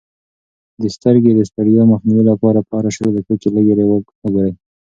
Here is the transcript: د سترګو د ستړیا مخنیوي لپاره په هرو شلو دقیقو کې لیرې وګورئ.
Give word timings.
د 0.81 0.83
سترګو 0.95 1.31
د 1.37 1.41
ستړیا 1.49 1.83
مخنیوي 1.91 2.23
لپاره 2.31 2.59
په 2.67 2.71
هرو 2.77 2.89
شلو 2.95 3.09
دقیقو 3.15 3.33
کې 3.41 3.49
لیرې 3.55 3.85
وګورئ. 3.87 4.51